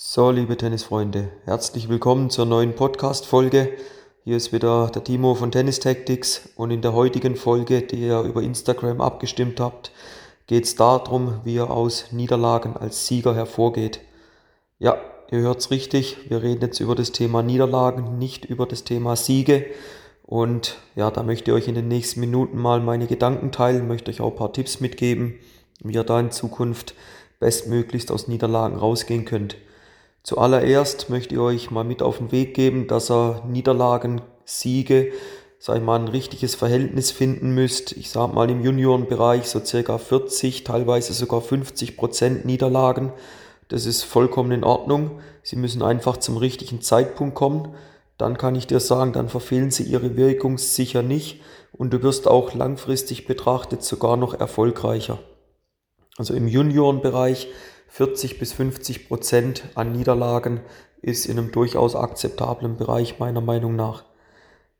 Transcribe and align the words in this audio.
So, 0.00 0.30
liebe 0.30 0.56
Tennisfreunde, 0.56 1.32
herzlich 1.44 1.88
willkommen 1.88 2.30
zur 2.30 2.46
neuen 2.46 2.76
Podcast-Folge. 2.76 3.72
Hier 4.22 4.36
ist 4.36 4.52
wieder 4.52 4.92
der 4.94 5.02
Timo 5.02 5.34
von 5.34 5.50
Tennis 5.50 5.80
Tactics 5.80 6.50
und 6.54 6.70
in 6.70 6.82
der 6.82 6.92
heutigen 6.92 7.34
Folge, 7.34 7.82
die 7.82 8.06
ihr 8.06 8.20
über 8.20 8.40
Instagram 8.40 9.00
abgestimmt 9.00 9.58
habt, 9.58 9.90
geht 10.46 10.66
es 10.66 10.76
darum, 10.76 11.40
wie 11.42 11.56
ihr 11.56 11.68
aus 11.68 12.12
Niederlagen 12.12 12.76
als 12.76 13.08
Sieger 13.08 13.34
hervorgeht. 13.34 13.98
Ja, 14.78 14.98
ihr 15.32 15.40
hört's 15.40 15.72
richtig, 15.72 16.30
wir 16.30 16.44
reden 16.44 16.60
jetzt 16.60 16.78
über 16.78 16.94
das 16.94 17.10
Thema 17.10 17.42
Niederlagen, 17.42 18.18
nicht 18.18 18.44
über 18.44 18.66
das 18.66 18.84
Thema 18.84 19.16
Siege. 19.16 19.66
Und 20.22 20.78
ja, 20.94 21.10
da 21.10 21.24
möchte 21.24 21.50
ich 21.50 21.56
euch 21.56 21.66
in 21.66 21.74
den 21.74 21.88
nächsten 21.88 22.20
Minuten 22.20 22.56
mal 22.56 22.78
meine 22.78 23.08
Gedanken 23.08 23.50
teilen, 23.50 23.88
möchte 23.88 24.12
euch 24.12 24.20
auch 24.20 24.30
ein 24.30 24.38
paar 24.38 24.52
Tipps 24.52 24.78
mitgeben, 24.78 25.40
wie 25.82 25.94
ihr 25.94 26.04
da 26.04 26.20
in 26.20 26.30
Zukunft 26.30 26.94
bestmöglichst 27.40 28.12
aus 28.12 28.28
Niederlagen 28.28 28.76
rausgehen 28.76 29.24
könnt. 29.24 29.56
Zuallererst 30.22 31.10
möchte 31.10 31.34
ich 31.34 31.40
euch 31.40 31.70
mal 31.70 31.84
mit 31.84 32.02
auf 32.02 32.18
den 32.18 32.32
Weg 32.32 32.54
geben, 32.54 32.86
dass 32.86 33.10
ihr 33.10 33.42
Niederlagen, 33.46 34.20
Siege, 34.44 35.12
sag 35.58 35.78
ich 35.78 35.82
mal, 35.82 35.98
ein 35.98 36.08
richtiges 36.08 36.54
Verhältnis 36.54 37.10
finden 37.10 37.50
müsst. 37.54 37.92
Ich 37.92 38.10
sag 38.10 38.32
mal 38.34 38.50
im 38.50 38.62
Juniorenbereich 38.62 39.48
so 39.48 39.64
circa 39.64 39.98
40, 39.98 40.64
teilweise 40.64 41.12
sogar 41.12 41.40
50 41.40 41.96
Prozent 41.96 42.44
Niederlagen. 42.44 43.12
Das 43.68 43.86
ist 43.86 44.02
vollkommen 44.02 44.52
in 44.52 44.64
Ordnung. 44.64 45.20
Sie 45.42 45.56
müssen 45.56 45.82
einfach 45.82 46.16
zum 46.18 46.36
richtigen 46.36 46.80
Zeitpunkt 46.80 47.34
kommen. 47.34 47.74
Dann 48.16 48.36
kann 48.36 48.54
ich 48.54 48.66
dir 48.66 48.80
sagen, 48.80 49.12
dann 49.12 49.28
verfehlen 49.28 49.70
sie 49.70 49.84
ihre 49.84 50.16
Wirkung 50.16 50.58
sicher 50.58 51.02
nicht 51.02 51.40
und 51.72 51.92
du 51.92 52.02
wirst 52.02 52.26
auch 52.26 52.54
langfristig 52.54 53.26
betrachtet 53.26 53.82
sogar 53.82 54.16
noch 54.16 54.34
erfolgreicher. 54.34 55.18
Also 56.16 56.34
im 56.34 56.48
Juniorenbereich 56.48 57.48
40 57.88 58.38
bis 58.38 58.52
50 58.52 59.08
Prozent 59.08 59.64
an 59.74 59.92
Niederlagen 59.92 60.60
ist 61.02 61.26
in 61.26 61.38
einem 61.38 61.52
durchaus 61.52 61.96
akzeptablen 61.96 62.76
Bereich 62.76 63.18
meiner 63.18 63.40
Meinung 63.40 63.76
nach. 63.76 64.04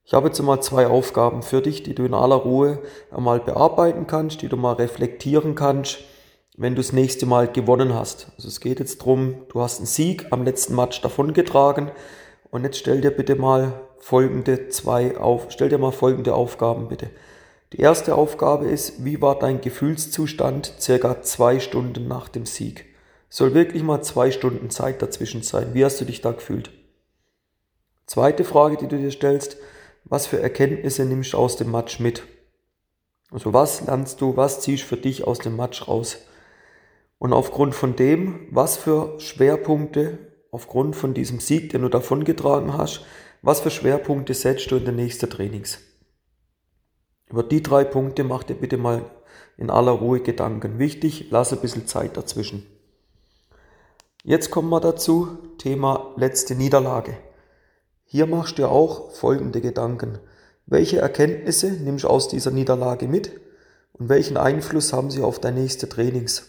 Ich 0.04 0.14
habe 0.14 0.28
jetzt 0.28 0.40
mal 0.40 0.60
zwei 0.60 0.86
Aufgaben 0.86 1.42
für 1.42 1.60
dich, 1.60 1.82
die 1.82 1.94
du 1.94 2.04
in 2.04 2.14
aller 2.14 2.36
Ruhe 2.36 2.82
einmal 3.10 3.40
bearbeiten 3.40 4.06
kannst, 4.06 4.40
die 4.42 4.48
du 4.48 4.56
mal 4.56 4.72
reflektieren 4.72 5.54
kannst, 5.54 5.98
wenn 6.56 6.74
du 6.74 6.80
das 6.80 6.92
nächste 6.92 7.26
Mal 7.26 7.46
gewonnen 7.46 7.94
hast. 7.94 8.32
Also 8.36 8.48
es 8.48 8.60
geht 8.60 8.80
jetzt 8.80 8.98
drum, 8.98 9.42
du 9.50 9.60
hast 9.60 9.78
einen 9.78 9.86
Sieg 9.86 10.26
am 10.30 10.44
letzten 10.44 10.74
Match 10.74 11.00
davongetragen 11.02 11.90
und 12.50 12.64
jetzt 12.64 12.78
stell 12.78 13.00
dir 13.00 13.10
bitte 13.10 13.36
mal 13.36 13.80
folgende 13.98 14.68
zwei 14.68 15.18
auf, 15.18 15.48
stell 15.50 15.68
dir 15.68 15.78
mal 15.78 15.92
folgende 15.92 16.34
Aufgaben 16.34 16.88
bitte. 16.88 17.10
Die 17.74 17.80
erste 17.80 18.14
Aufgabe 18.14 18.66
ist, 18.66 19.04
wie 19.04 19.20
war 19.20 19.38
dein 19.38 19.60
Gefühlszustand 19.60 20.72
circa 20.80 21.20
zwei 21.20 21.60
Stunden 21.60 22.08
nach 22.08 22.28
dem 22.28 22.46
Sieg? 22.46 22.87
Soll 23.28 23.54
wirklich 23.54 23.82
mal 23.82 24.02
zwei 24.02 24.30
Stunden 24.30 24.70
Zeit 24.70 25.02
dazwischen 25.02 25.42
sein. 25.42 25.74
Wie 25.74 25.84
hast 25.84 26.00
du 26.00 26.04
dich 26.04 26.20
da 26.20 26.32
gefühlt? 26.32 26.70
Zweite 28.06 28.44
Frage, 28.44 28.78
die 28.78 28.88
du 28.88 28.96
dir 28.96 29.10
stellst, 29.10 29.58
was 30.04 30.26
für 30.26 30.40
Erkenntnisse 30.40 31.04
nimmst 31.04 31.34
du 31.34 31.36
aus 31.36 31.56
dem 31.56 31.70
Match 31.70 32.00
mit? 32.00 32.22
Also 33.30 33.52
was 33.52 33.82
lernst 33.82 34.22
du, 34.22 34.36
was 34.36 34.62
ziehst 34.62 34.84
du 34.84 34.86
für 34.86 34.96
dich 34.96 35.24
aus 35.24 35.40
dem 35.40 35.56
Match 35.56 35.86
raus? 35.86 36.16
Und 37.18 37.34
aufgrund 37.34 37.74
von 37.74 37.96
dem, 37.96 38.46
was 38.50 38.78
für 38.78 39.20
Schwerpunkte, 39.20 40.18
aufgrund 40.50 40.96
von 40.96 41.12
diesem 41.12 41.40
Sieg, 41.40 41.70
den 41.70 41.82
du 41.82 41.90
davongetragen 41.90 42.78
hast, 42.78 43.04
was 43.42 43.60
für 43.60 43.70
Schwerpunkte 43.70 44.32
setzt 44.32 44.70
du 44.70 44.76
in 44.76 44.86
den 44.86 44.96
nächsten 44.96 45.28
Trainings? 45.28 45.80
Über 47.28 47.42
die 47.42 47.62
drei 47.62 47.84
Punkte 47.84 48.24
mach 48.24 48.42
dir 48.42 48.54
bitte 48.54 48.78
mal 48.78 49.04
in 49.58 49.68
aller 49.68 49.92
Ruhe 49.92 50.20
Gedanken. 50.20 50.78
Wichtig, 50.78 51.26
lass 51.30 51.52
ein 51.52 51.60
bisschen 51.60 51.86
Zeit 51.86 52.16
dazwischen. 52.16 52.64
Jetzt 54.24 54.50
kommen 54.50 54.68
wir 54.68 54.80
dazu, 54.80 55.38
Thema 55.58 56.12
letzte 56.16 56.56
Niederlage. 56.56 57.16
Hier 58.04 58.26
machst 58.26 58.58
du 58.58 58.68
auch 58.68 59.12
folgende 59.12 59.60
Gedanken. 59.60 60.18
Welche 60.66 60.98
Erkenntnisse 60.98 61.70
nimmst 61.70 62.04
du 62.04 62.08
aus 62.08 62.28
dieser 62.28 62.50
Niederlage 62.50 63.06
mit 63.06 63.40
und 63.92 64.08
welchen 64.08 64.36
Einfluss 64.36 64.92
haben 64.92 65.10
sie 65.10 65.22
auf 65.22 65.38
dein 65.38 65.54
nächste 65.54 65.88
Trainings? 65.88 66.46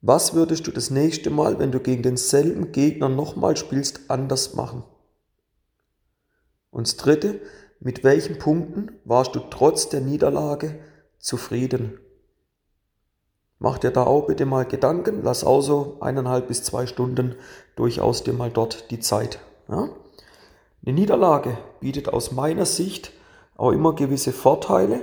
Was 0.00 0.34
würdest 0.34 0.68
du 0.68 0.70
das 0.70 0.90
nächste 0.90 1.30
Mal, 1.30 1.58
wenn 1.58 1.72
du 1.72 1.80
gegen 1.80 2.04
denselben 2.04 2.70
Gegner 2.70 3.08
nochmal 3.08 3.56
spielst, 3.56 4.02
anders 4.08 4.54
machen? 4.54 4.84
Und 6.70 6.86
das 6.86 6.96
dritte, 6.96 7.40
mit 7.80 8.04
welchen 8.04 8.38
Punkten 8.38 8.92
warst 9.04 9.34
du 9.34 9.40
trotz 9.40 9.88
der 9.88 10.00
Niederlage 10.00 10.78
zufrieden? 11.18 11.98
Mach 13.60 13.78
dir 13.78 13.90
da 13.90 14.04
auch 14.04 14.26
bitte 14.26 14.46
mal 14.46 14.64
Gedanken, 14.64 15.22
lass 15.24 15.42
auch 15.42 15.60
so 15.62 15.96
eineinhalb 16.00 16.48
bis 16.48 16.62
zwei 16.62 16.86
Stunden 16.86 17.34
durchaus 17.74 18.22
dir 18.22 18.32
mal 18.32 18.50
dort 18.50 18.90
die 18.90 19.00
Zeit. 19.00 19.40
Ja? 19.68 19.88
Eine 20.84 20.94
Niederlage 20.94 21.58
bietet 21.80 22.08
aus 22.08 22.30
meiner 22.30 22.66
Sicht 22.66 23.12
auch 23.56 23.72
immer 23.72 23.94
gewisse 23.94 24.32
Vorteile 24.32 25.02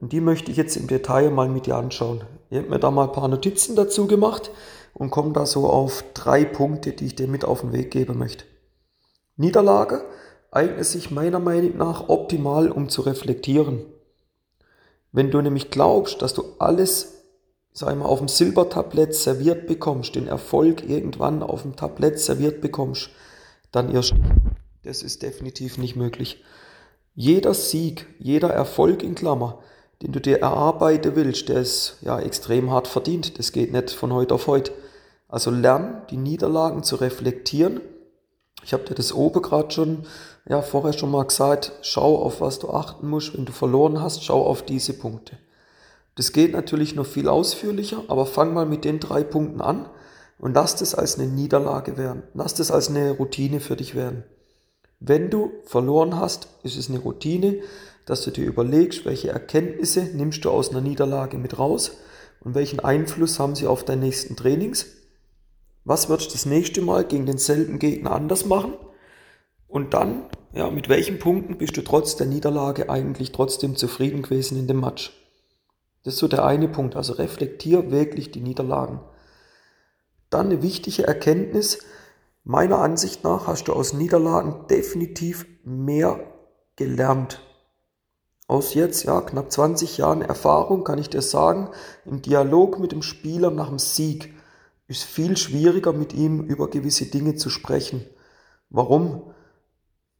und 0.00 0.12
die 0.12 0.20
möchte 0.20 0.50
ich 0.50 0.56
jetzt 0.56 0.76
im 0.76 0.86
Detail 0.86 1.30
mal 1.30 1.48
mit 1.48 1.66
dir 1.66 1.76
anschauen. 1.76 2.22
Ich 2.48 2.58
habe 2.58 2.68
mir 2.68 2.78
da 2.78 2.92
mal 2.92 3.08
ein 3.08 3.12
paar 3.12 3.26
Notizen 3.26 3.74
dazu 3.74 4.06
gemacht 4.06 4.52
und 4.94 5.10
komme 5.10 5.32
da 5.32 5.44
so 5.44 5.66
auf 5.66 6.04
drei 6.14 6.44
Punkte, 6.44 6.92
die 6.92 7.06
ich 7.06 7.16
dir 7.16 7.26
mit 7.26 7.44
auf 7.44 7.62
den 7.62 7.72
Weg 7.72 7.90
geben 7.90 8.18
möchte. 8.18 8.44
Niederlage 9.36 10.04
eignet 10.52 10.86
sich 10.86 11.10
meiner 11.10 11.40
Meinung 11.40 11.76
nach 11.76 12.08
optimal, 12.08 12.70
um 12.70 12.88
zu 12.88 13.02
reflektieren. 13.02 13.84
Wenn 15.10 15.30
du 15.30 15.40
nämlich 15.42 15.70
glaubst, 15.70 16.22
dass 16.22 16.34
du 16.34 16.44
alles 16.58 17.15
sag 17.76 17.94
mal, 17.98 18.06
auf 18.06 18.20
dem 18.20 18.28
Silbertablett 18.28 19.14
serviert 19.14 19.66
bekommst, 19.66 20.14
den 20.14 20.28
Erfolg 20.28 20.88
irgendwann 20.88 21.42
auf 21.42 21.60
dem 21.60 21.76
Tablett 21.76 22.18
serviert 22.18 22.62
bekommst, 22.62 23.10
dann 23.70 23.92
irrst 23.92 24.14
Das 24.82 25.02
ist 25.02 25.22
definitiv 25.22 25.76
nicht 25.76 25.94
möglich. 25.94 26.42
Jeder 27.14 27.52
Sieg, 27.52 28.06
jeder 28.18 28.48
Erfolg 28.48 29.02
in 29.02 29.14
Klammer, 29.14 29.58
den 30.00 30.12
du 30.12 30.22
dir 30.22 30.40
erarbeiten 30.40 31.16
willst, 31.16 31.50
der 31.50 31.60
ist 31.60 31.98
ja 32.00 32.18
extrem 32.18 32.70
hart 32.70 32.88
verdient. 32.88 33.38
Das 33.38 33.52
geht 33.52 33.72
nicht 33.72 33.90
von 33.90 34.12
heute 34.12 34.34
auf 34.34 34.46
heute. 34.46 34.72
Also 35.28 35.50
lern 35.50 36.00
die 36.08 36.16
Niederlagen 36.16 36.82
zu 36.82 36.96
reflektieren. 36.96 37.82
Ich 38.64 38.72
habe 38.72 38.84
dir 38.84 38.94
das 38.94 39.12
oben 39.12 39.42
gerade 39.42 39.70
schon, 39.70 40.06
ja, 40.48 40.62
vorher 40.62 40.94
schon 40.94 41.10
mal 41.10 41.26
gesagt, 41.26 41.72
schau 41.82 42.22
auf 42.22 42.40
was 42.40 42.58
du 42.58 42.70
achten 42.70 43.06
musst, 43.06 43.36
wenn 43.36 43.44
du 43.44 43.52
verloren 43.52 44.00
hast, 44.00 44.24
schau 44.24 44.46
auf 44.46 44.62
diese 44.62 44.94
Punkte. 44.94 45.36
Das 46.16 46.32
geht 46.32 46.52
natürlich 46.52 46.94
noch 46.94 47.06
viel 47.06 47.28
ausführlicher, 47.28 48.02
aber 48.08 48.26
fang 48.26 48.52
mal 48.54 48.66
mit 48.66 48.84
den 48.84 49.00
drei 49.00 49.22
Punkten 49.22 49.60
an 49.60 49.88
und 50.38 50.54
lass 50.54 50.74
das 50.74 50.94
als 50.94 51.18
eine 51.18 51.28
Niederlage 51.30 51.96
werden. 51.96 52.22
Lass 52.34 52.54
das 52.54 52.70
als 52.70 52.88
eine 52.88 53.12
Routine 53.12 53.60
für 53.60 53.76
dich 53.76 53.94
werden. 53.94 54.24
Wenn 54.98 55.28
du 55.30 55.52
verloren 55.64 56.18
hast, 56.18 56.48
ist 56.62 56.78
es 56.78 56.88
eine 56.88 57.00
Routine, 57.00 57.60
dass 58.06 58.22
du 58.22 58.30
dir 58.30 58.46
überlegst, 58.46 59.04
welche 59.04 59.28
Erkenntnisse 59.28 60.04
nimmst 60.14 60.44
du 60.44 60.50
aus 60.50 60.70
einer 60.70 60.80
Niederlage 60.80 61.36
mit 61.36 61.58
raus 61.58 61.98
und 62.40 62.54
welchen 62.54 62.80
Einfluss 62.80 63.38
haben 63.38 63.54
sie 63.54 63.66
auf 63.66 63.84
deine 63.84 64.06
nächsten 64.06 64.36
Trainings. 64.36 64.86
Was 65.84 66.08
würdest 66.08 66.30
du 66.30 66.34
das 66.34 66.46
nächste 66.46 66.80
Mal 66.80 67.04
gegen 67.04 67.26
denselben 67.26 67.78
Gegner 67.78 68.12
anders 68.12 68.46
machen? 68.46 68.72
Und 69.68 69.92
dann, 69.92 70.22
ja, 70.54 70.70
mit 70.70 70.88
welchen 70.88 71.18
Punkten 71.18 71.58
bist 71.58 71.76
du 71.76 71.82
trotz 71.82 72.16
der 72.16 72.26
Niederlage 72.26 72.88
eigentlich 72.88 73.32
trotzdem 73.32 73.76
zufrieden 73.76 74.22
gewesen 74.22 74.58
in 74.58 74.66
dem 74.66 74.80
Match? 74.80 75.25
Das 76.06 76.14
ist 76.14 76.20
so 76.20 76.28
der 76.28 76.44
eine 76.44 76.68
Punkt. 76.68 76.94
Also 76.94 77.14
reflektier 77.14 77.90
wirklich 77.90 78.30
die 78.30 78.40
Niederlagen. 78.40 79.00
Dann 80.30 80.46
eine 80.46 80.62
wichtige 80.62 81.04
Erkenntnis. 81.04 81.80
Meiner 82.44 82.78
Ansicht 82.78 83.24
nach 83.24 83.48
hast 83.48 83.66
du 83.66 83.72
aus 83.72 83.92
Niederlagen 83.92 84.68
definitiv 84.70 85.46
mehr 85.64 86.20
gelernt. 86.76 87.42
Aus 88.46 88.74
jetzt, 88.74 89.02
ja, 89.02 89.20
knapp 89.20 89.50
20 89.50 89.98
Jahren 89.98 90.22
Erfahrung 90.22 90.84
kann 90.84 90.98
ich 90.98 91.10
dir 91.10 91.22
sagen, 91.22 91.70
im 92.04 92.22
Dialog 92.22 92.78
mit 92.78 92.92
dem 92.92 93.02
Spieler 93.02 93.50
nach 93.50 93.68
dem 93.68 93.80
Sieg 93.80 94.32
ist 94.86 95.02
viel 95.02 95.36
schwieriger 95.36 95.92
mit 95.92 96.12
ihm 96.14 96.40
über 96.40 96.70
gewisse 96.70 97.06
Dinge 97.06 97.34
zu 97.34 97.50
sprechen. 97.50 98.06
Warum? 98.70 99.32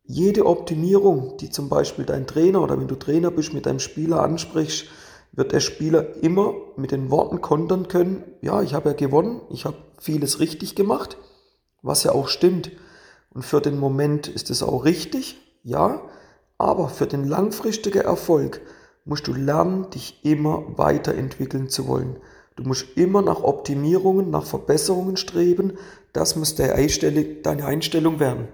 Jede 0.03 0.47
Optimierung, 0.47 1.37
die 1.37 1.51
zum 1.51 1.69
Beispiel 1.69 2.05
dein 2.05 2.27
Trainer 2.27 2.61
oder 2.61 2.81
wenn 2.81 2.89
du 2.89 2.97
Trainer 2.97 3.31
bist, 3.31 3.55
mit 3.55 3.67
deinem 3.67 3.79
Spieler 3.79 4.25
ansprichst, 4.25 4.87
wird 5.37 5.53
der 5.53 5.61
Spieler 5.61 6.23
immer 6.23 6.55
mit 6.77 6.91
den 6.91 7.11
Worten 7.11 7.41
kontern 7.41 7.89
können, 7.89 8.25
ja, 8.41 8.63
ich 8.63 8.75
habe 8.75 8.89
ja 8.91 8.95
gewonnen, 8.97 9.43
ich 9.51 9.65
habe 9.65 9.77
vieles 9.99 10.41
richtig 10.41 10.75
gemacht, 10.75 11.19
was 11.83 12.03
ja 12.03 12.13
auch 12.13 12.29
stimmt. 12.29 12.73
Und 13.31 13.45
für 13.45 13.61
den 13.61 13.79
Moment 13.79 14.29
ist 14.29 14.51
es 14.51 14.63
auch 14.63 14.85
richtig, 14.85 15.37
ja, 15.63 16.01
aber 16.59 16.89
für 16.89 17.07
den 17.07 17.25
langfristigen 17.25 18.01
Erfolg 18.01 18.63
musst 19.05 19.27
du 19.27 19.35
lernen, 19.35 19.91
dich 19.91 20.25
immer 20.25 20.65
weiterentwickeln 20.79 21.69
zu 21.69 21.87
wollen. 21.87 22.17
Du 22.57 22.63
musst 22.63 22.97
immer 22.97 23.21
nach 23.21 23.43
Optimierungen, 23.43 24.31
nach 24.31 24.47
Verbesserungen 24.47 25.19
streben. 25.19 25.75
Das 26.15 26.37
muss 26.37 26.55
deine 26.55 26.75
Einstellung 26.75 28.19
werden. 28.19 28.49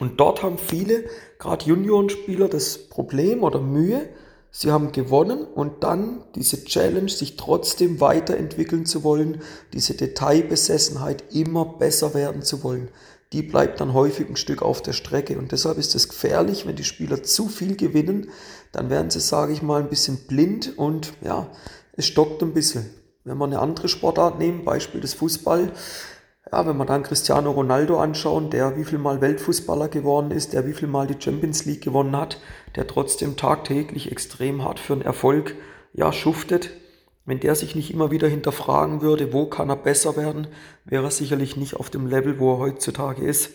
Und 0.00 0.18
dort 0.18 0.42
haben 0.42 0.56
viele, 0.56 1.04
gerade 1.38 1.66
Juniorenspieler, 1.66 2.48
das 2.48 2.88
Problem 2.88 3.44
oder 3.44 3.60
Mühe, 3.60 4.08
Sie 4.54 4.70
haben 4.70 4.92
gewonnen 4.92 5.44
und 5.44 5.82
dann 5.82 6.24
diese 6.34 6.62
Challenge, 6.64 7.08
sich 7.08 7.36
trotzdem 7.38 8.00
weiterentwickeln 8.00 8.84
zu 8.84 9.02
wollen, 9.02 9.40
diese 9.72 9.94
Detailbesessenheit, 9.94 11.24
immer 11.34 11.64
besser 11.64 12.12
werden 12.12 12.42
zu 12.42 12.62
wollen, 12.62 12.90
die 13.32 13.42
bleibt 13.42 13.80
dann 13.80 13.94
häufig 13.94 14.28
ein 14.28 14.36
Stück 14.36 14.60
auf 14.60 14.82
der 14.82 14.92
Strecke. 14.92 15.38
Und 15.38 15.52
deshalb 15.52 15.78
ist 15.78 15.94
es 15.94 16.10
gefährlich, 16.10 16.66
wenn 16.66 16.76
die 16.76 16.84
Spieler 16.84 17.22
zu 17.22 17.48
viel 17.48 17.76
gewinnen, 17.76 18.28
dann 18.72 18.90
werden 18.90 19.10
sie, 19.10 19.20
sage 19.20 19.54
ich 19.54 19.62
mal, 19.62 19.80
ein 19.80 19.88
bisschen 19.88 20.18
blind 20.28 20.76
und 20.76 21.14
ja, 21.22 21.50
es 21.94 22.06
stockt 22.06 22.42
ein 22.42 22.52
bisschen. 22.52 22.90
Wenn 23.24 23.38
wir 23.38 23.46
eine 23.46 23.60
andere 23.60 23.88
Sportart 23.88 24.38
nehmen, 24.38 24.66
Beispiel 24.66 25.00
des 25.00 25.14
Fußball, 25.14 25.72
ja, 26.50 26.66
wenn 26.66 26.76
wir 26.76 26.84
dann 26.84 27.04
Cristiano 27.04 27.52
Ronaldo 27.52 28.00
anschauen, 28.00 28.50
der 28.50 28.76
wie 28.76 28.84
viel 28.84 28.98
Mal 28.98 29.20
Weltfußballer 29.20 29.88
geworden 29.88 30.32
ist, 30.32 30.52
der 30.52 30.66
wie 30.66 30.72
viel 30.72 30.88
Mal 30.88 31.06
die 31.06 31.22
Champions 31.22 31.64
League 31.64 31.82
gewonnen 31.82 32.16
hat, 32.16 32.40
der 32.74 32.86
trotzdem 32.86 33.36
tagtäglich 33.36 34.10
extrem 34.10 34.64
hart 34.64 34.80
für 34.80 34.94
einen 34.94 35.02
Erfolg, 35.02 35.54
ja, 35.92 36.12
schuftet. 36.12 36.70
Wenn 37.24 37.38
der 37.38 37.54
sich 37.54 37.76
nicht 37.76 37.92
immer 37.92 38.10
wieder 38.10 38.26
hinterfragen 38.26 39.00
würde, 39.00 39.32
wo 39.32 39.46
kann 39.46 39.70
er 39.70 39.76
besser 39.76 40.16
werden, 40.16 40.48
wäre 40.84 41.04
er 41.04 41.10
sicherlich 41.12 41.56
nicht 41.56 41.76
auf 41.76 41.90
dem 41.90 42.08
Level, 42.08 42.40
wo 42.40 42.54
er 42.54 42.58
heutzutage 42.58 43.24
ist. 43.24 43.50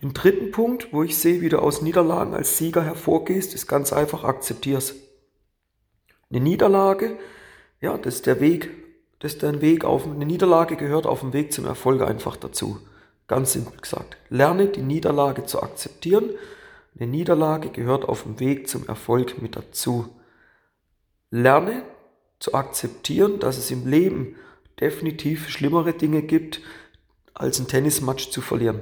Den 0.00 0.12
dritten 0.12 0.52
Punkt, 0.52 0.92
wo 0.92 1.02
ich 1.02 1.18
sehe, 1.18 1.40
wie 1.40 1.48
du 1.48 1.58
aus 1.58 1.82
Niederlagen 1.82 2.34
als 2.34 2.58
Sieger 2.58 2.84
hervorgehst, 2.84 3.54
ist 3.54 3.66
ganz 3.66 3.92
einfach, 3.92 4.22
akzeptier's. 4.22 4.94
Eine 6.30 6.40
Niederlage, 6.40 7.18
ja, 7.80 7.96
das 7.98 8.16
ist 8.16 8.26
der 8.26 8.40
Weg 8.40 8.85
das 9.18 9.34
ist 9.34 9.42
dein 9.42 9.60
Weg 9.60 9.84
auf 9.84 10.06
eine 10.06 10.26
Niederlage 10.26 10.76
gehört 10.76 11.06
auf 11.06 11.20
dem 11.20 11.32
Weg 11.32 11.52
zum 11.52 11.64
Erfolg 11.64 12.02
einfach 12.02 12.36
dazu. 12.36 12.78
Ganz 13.28 13.52
simpel 13.52 13.80
gesagt. 13.80 14.16
Lerne 14.28 14.66
die 14.66 14.82
Niederlage 14.82 15.46
zu 15.46 15.62
akzeptieren. 15.62 16.30
Eine 16.98 17.08
Niederlage 17.08 17.70
gehört 17.70 18.04
auf 18.06 18.24
dem 18.24 18.38
Weg 18.40 18.68
zum 18.68 18.86
Erfolg 18.86 19.40
mit 19.40 19.56
dazu. 19.56 20.08
Lerne 21.30 21.82
zu 22.38 22.54
akzeptieren, 22.54 23.40
dass 23.40 23.56
es 23.56 23.70
im 23.70 23.86
Leben 23.86 24.36
definitiv 24.80 25.48
schlimmere 25.48 25.94
Dinge 25.94 26.22
gibt, 26.22 26.60
als 27.32 27.58
ein 27.58 27.68
Tennismatch 27.68 28.30
zu 28.30 28.42
verlieren. 28.42 28.80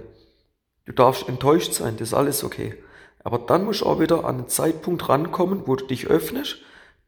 Du 0.85 0.93
darfst 0.93 1.29
enttäuscht 1.29 1.73
sein, 1.73 1.97
das 1.97 2.09
ist 2.09 2.15
alles 2.15 2.45
okay. 2.45 2.75
Aber 3.23 3.39
dann 3.39 3.65
musst 3.65 3.81
du 3.81 3.87
auch 3.87 4.01
wieder 4.01 4.25
an 4.25 4.37
einen 4.37 4.49
Zeitpunkt 4.49 5.09
rankommen, 5.09 5.63
wo 5.67 5.77
du 5.77 5.87
dich 5.87 6.09
öffnest, 6.09 6.59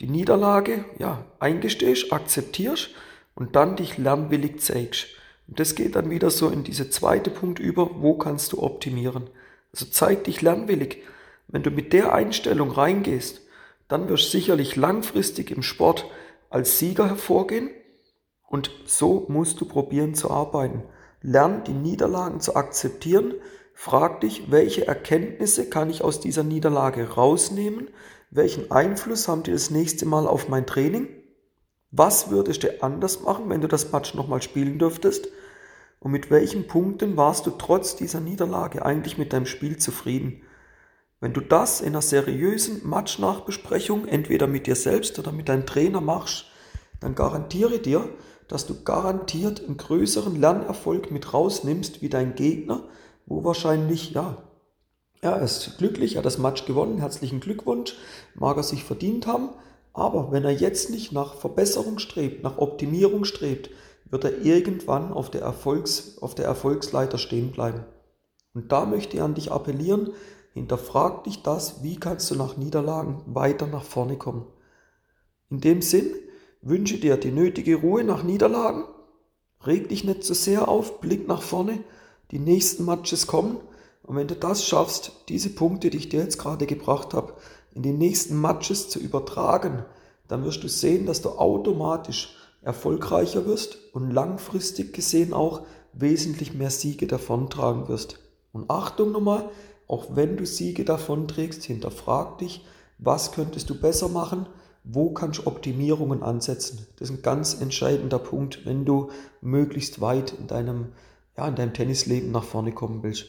die 0.01 0.07
Niederlage 0.07 0.85
ja, 0.99 1.25
eingestehst, 1.41 2.13
akzeptierst 2.13 2.91
und 3.37 3.55
dann 3.55 3.77
dich 3.77 3.99
lernwillig 3.99 4.61
zeigst. 4.61 5.07
Und 5.47 5.61
das 5.61 5.77
geht 5.77 5.95
dann 5.95 6.11
wieder 6.11 6.31
so 6.31 6.49
in 6.49 6.65
diese 6.65 6.91
zweite 6.91 7.31
Punkt 7.31 7.61
über, 7.61 8.03
wo 8.03 8.15
kannst 8.15 8.53
du 8.53 8.63
optimieren. 8.63 9.31
Also 9.73 9.87
zeig 9.87 10.25
dich 10.25 10.43
lernwillig. 10.43 11.05
Wenn 11.47 11.63
du 11.63 11.71
mit 11.71 11.93
der 11.93 12.13
Einstellung 12.13 12.73
reingehst, 12.73 13.43
dann 13.87 14.09
wirst 14.09 14.25
du 14.25 14.39
sicherlich 14.39 14.75
langfristig 14.75 15.53
im 15.53 15.63
Sport 15.63 16.07
als 16.51 16.81
Sieger 16.81 17.07
hervorgehen 17.07 17.71
und 18.49 18.71
so 18.87 19.27
musst 19.29 19.61
du 19.61 19.65
probieren 19.67 20.15
zu 20.15 20.31
arbeiten. 20.31 20.83
Lern 21.23 21.65
die 21.65 21.73
Niederlagen 21.73 22.41
zu 22.41 22.57
akzeptieren. 22.57 23.35
Frag 23.75 24.21
dich, 24.23 24.51
welche 24.51 24.87
Erkenntnisse 24.87 25.69
kann 25.69 25.91
ich 25.91 26.03
aus 26.03 26.21
dieser 26.21 26.45
Niederlage 26.45 27.11
rausnehmen? 27.11 27.89
Welchen 28.31 28.71
Einfluss 28.71 29.29
haben 29.29 29.43
die 29.43 29.53
das 29.53 29.71
nächste 29.71 30.07
Mal 30.07 30.27
auf 30.27 30.49
mein 30.49 30.67
Training? 30.67 31.09
Was 31.91 32.31
würdest 32.31 32.63
du 32.63 32.83
anders 32.83 33.23
machen, 33.23 33.49
wenn 33.49 33.61
du 33.61 33.69
das 33.69 33.93
Match 33.93 34.15
nochmal 34.15 34.43
spielen 34.43 34.79
dürftest? 34.79 35.29
Und 36.01 36.13
mit 36.13 36.31
welchen 36.31 36.67
Punkten 36.67 37.17
warst 37.17 37.47
du 37.47 37.51
trotz 37.51 37.97
dieser 37.97 38.21
Niederlage 38.21 38.85
eigentlich 38.85 39.19
mit 39.19 39.33
deinem 39.33 39.47
Spiel 39.47 39.77
zufrieden? 39.79 40.43
Wenn 41.21 41.33
du 41.33 41.41
das 41.41 41.81
in 41.81 41.89
einer 41.89 42.03
seriösen 42.03 42.87
Matchnachbesprechung 42.87 44.07
entweder 44.07 44.47
mit 44.47 44.67
dir 44.67 44.77
selbst 44.77 45.19
oder 45.19 45.33
mit 45.33 45.49
deinem 45.49 45.65
Trainer 45.65 46.01
machst, 46.01 46.47
dann 47.01 47.15
garantiere 47.15 47.79
dir, 47.79 48.09
dass 48.49 48.67
du 48.67 48.83
garantiert 48.85 49.65
einen 49.65 49.77
größeren 49.77 50.39
Lernerfolg 50.39 51.11
mit 51.11 51.33
rausnimmst 51.33 52.03
wie 52.03 52.09
dein 52.09 52.35
Gegner, 52.35 52.85
wo 53.27 53.45
wahrscheinlich, 53.45 54.11
ja, 54.11 54.43
er 55.21 55.41
ist 55.41 55.79
glücklich, 55.79 56.15
er 56.15 56.19
hat 56.19 56.27
das 56.27 56.39
Match 56.39 56.67
gewonnen, 56.67 56.99
herzlichen 56.99 57.41
Glückwunsch, 57.41 57.97
mag 58.35 58.57
er 58.57 58.63
sich 58.63 58.85
verdient 58.85 59.27
haben, 59.27 59.49
aber 59.97 60.31
wenn 60.31 60.45
er 60.45 60.53
jetzt 60.53 60.91
nicht 60.91 61.13
nach 61.13 61.35
Verbesserung 61.35 61.99
strebt, 61.99 62.43
nach 62.43 62.59
Optimierung 62.59 63.25
strebt, 63.25 63.71
wird 64.11 64.25
er 64.25 64.43
irgendwann 64.45 65.13
auf 65.13 65.31
der, 65.31 65.41
Erfolgs, 65.41 66.19
auf 66.21 66.35
der 66.35 66.45
Erfolgsleiter 66.45 67.19
stehen 67.19 67.51
bleiben. 67.51 67.85
Und 68.55 68.71
da 68.73 68.85
möchte 68.85 69.17
ich 69.17 69.23
an 69.23 69.35
dich 69.35 69.51
appellieren, 69.51 70.11
hinterfrag 70.53 71.25
dich 71.25 71.43
das, 71.43 71.83
wie 71.83 71.97
kannst 71.97 72.31
du 72.31 72.35
nach 72.35 72.57
Niederlagen 72.57 73.23
weiter 73.27 73.67
nach 73.67 73.83
vorne 73.83 74.17
kommen. 74.17 74.47
In 75.51 75.61
dem 75.61 75.83
Sinn 75.83 76.11
wünsche 76.61 76.99
dir 76.99 77.17
die 77.17 77.33
nötige 77.33 77.77
Ruhe 77.77 78.05
nach 78.05 78.23
Niederlagen, 78.23 78.85
reg 79.67 79.89
dich 79.89 80.05
nicht 80.05 80.25
zu 80.25 80.35
so 80.35 80.43
sehr 80.43 80.69
auf, 80.69 81.01
blick 81.01 81.27
nach 81.27 81.43
vorne, 81.43 81.81
die 82.31 82.39
nächsten 82.39 82.85
Matches 82.85 83.27
kommen 83.27 83.59
und 84.07 84.15
wenn 84.15 84.29
du 84.29 84.37
das 84.37 84.65
schaffst, 84.65 85.13
diese 85.29 85.51
Punkte, 85.51 85.91
die 85.91 85.99
ich 85.99 86.09
dir 86.09 86.21
jetzt 86.21 86.39
gerade 86.39 86.67
gebracht 86.67 87.13
habe, 87.13 87.35
in 87.77 87.83
die 87.83 87.93
nächsten 87.93 88.41
Matches 88.41 88.89
zu 88.89 88.99
übertragen, 88.99 89.85
dann 90.29 90.45
wirst 90.45 90.65
du 90.65 90.69
sehen, 90.69 91.05
dass 91.05 91.21
du 91.21 91.29
automatisch 91.29 92.35
erfolgreicher 92.63 93.45
wirst 93.45 93.77
und 93.93 94.11
langfristig 94.11 94.95
gesehen 94.95 95.35
auch 95.35 95.63
wesentlich 95.93 96.55
mehr 96.55 96.71
Siege 96.71 97.07
davontragen 97.07 97.87
wirst. 97.89 98.19
Und 98.53 98.71
Achtung 98.71 99.13
nochmal, 99.13 99.51
auch 99.87 100.17
wenn 100.17 100.39
du 100.39 100.47
Siege 100.47 100.87
davonträgst, 100.87 101.65
hinterfrag 101.65 102.39
dich, 102.39 102.65
was 102.99 103.33
könntest 103.33 103.69
du 103.69 103.79
besser 103.79 104.09
machen, 104.09 104.47
wo 104.83 105.11
kannst 105.11 105.41
du 105.41 105.47
Optimierungen 105.47 106.23
ansetzen. 106.23 106.87
Das 106.97 107.11
ist 107.11 107.17
ein 107.17 107.23
ganz 107.23 107.61
entscheidender 107.61 108.19
Punkt, 108.19 108.65
wenn 108.65 108.87
du 108.87 109.11
möglichst 109.43 110.01
weit 110.01 110.33
in 110.33 110.47
deinem, 110.47 110.93
ja, 111.37 111.47
in 111.47 111.57
deinem 111.57 111.75
Tennisleben 111.75 112.33
nach 112.33 112.45
vorne 112.45 112.73
kommen 112.73 113.03
willst. 113.03 113.27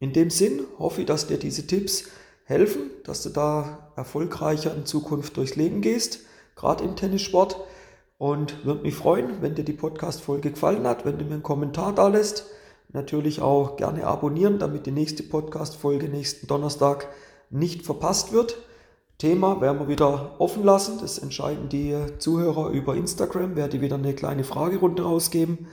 In 0.00 0.12
dem 0.12 0.28
Sinn 0.28 0.60
hoffe 0.78 1.00
ich, 1.00 1.06
dass 1.06 1.28
dir 1.28 1.38
diese 1.38 1.66
Tipps 1.66 2.04
helfen, 2.44 2.90
dass 3.04 3.22
du 3.22 3.30
da 3.30 3.90
erfolgreicher 3.96 4.74
in 4.74 4.86
Zukunft 4.86 5.36
durchs 5.36 5.56
Leben 5.56 5.80
gehst, 5.80 6.20
gerade 6.56 6.84
im 6.84 6.96
Tennissport. 6.96 7.56
Und 8.16 8.64
würde 8.64 8.82
mich 8.82 8.94
freuen, 8.94 9.42
wenn 9.42 9.54
dir 9.54 9.64
die 9.64 9.72
Podcast-Folge 9.72 10.52
gefallen 10.52 10.86
hat, 10.86 11.04
wenn 11.04 11.18
du 11.18 11.24
mir 11.24 11.34
einen 11.34 11.42
Kommentar 11.42 11.94
da 11.94 12.08
lässt. 12.08 12.46
Natürlich 12.92 13.42
auch 13.42 13.76
gerne 13.76 14.06
abonnieren, 14.06 14.58
damit 14.58 14.86
die 14.86 14.92
nächste 14.92 15.24
Podcast-Folge 15.24 16.08
nächsten 16.08 16.46
Donnerstag 16.46 17.08
nicht 17.50 17.82
verpasst 17.82 18.32
wird. 18.32 18.56
Thema 19.18 19.60
werden 19.60 19.80
wir 19.80 19.88
wieder 19.88 20.36
offen 20.38 20.64
lassen. 20.64 20.98
Das 21.00 21.18
entscheiden 21.18 21.68
die 21.68 21.96
Zuhörer 22.18 22.70
über 22.70 22.94
Instagram. 22.94 23.56
Werde 23.56 23.80
wieder 23.80 23.96
eine 23.96 24.14
kleine 24.14 24.44
Fragerunde 24.44 25.02
rausgeben. 25.02 25.66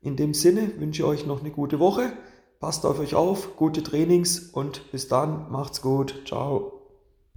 In 0.00 0.16
dem 0.16 0.32
Sinne 0.32 0.72
wünsche 0.78 1.02
ich 1.02 1.08
euch 1.08 1.26
noch 1.26 1.40
eine 1.40 1.50
gute 1.50 1.78
Woche. 1.78 2.12
Passt 2.60 2.84
auf 2.84 2.98
euch 2.98 3.14
auf, 3.14 3.56
gute 3.56 3.82
Trainings 3.82 4.50
und 4.52 4.92
bis 4.92 5.08
dann, 5.08 5.50
macht's 5.50 5.80
gut, 5.80 6.24
ciao. 6.26 6.79